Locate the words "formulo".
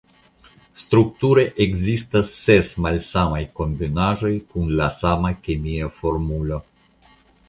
5.99-6.59